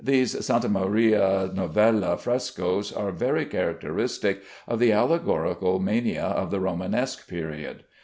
These 0.03 0.33
Sta. 0.45 0.67
Maria 0.67 1.51
Novella 1.53 2.17
frescoes 2.17 2.91
are 2.91 3.11
very 3.11 3.45
characteristic 3.45 4.41
of 4.67 4.79
the 4.79 4.91
allegorical 4.91 5.77
mania 5.77 6.23
of 6.25 6.49
the 6.49 6.59
Romanesque 6.59 7.27
period. 7.27 7.83